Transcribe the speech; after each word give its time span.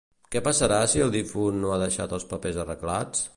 Què 0.35 0.39
passarà 0.45 0.79
si 0.93 1.03
el 1.05 1.13
difunt 1.17 1.61
no 1.65 1.75
ha 1.75 1.79
deixat 1.83 2.17
els 2.19 2.27
papers 2.33 2.59
arreglats? 2.65 3.27